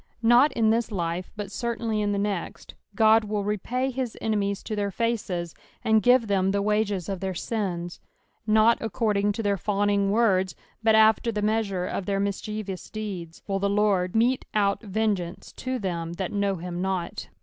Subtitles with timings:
[0.23, 4.75] Nut in this life, but certainly in the next, Ood will repay his enemies to
[4.75, 5.53] their faces,
[5.85, 7.99] aod give them the wages of their sins.
[8.47, 13.59] Not accoraing to thnr fawning words, but after the measure of their mischievous deeds, will
[13.59, 17.27] the Lord mete out vengeance to them that know him not.